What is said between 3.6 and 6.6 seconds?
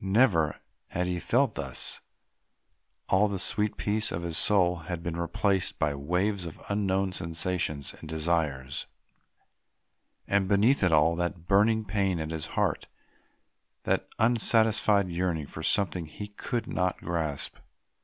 peace of his soul had been replaced by waves of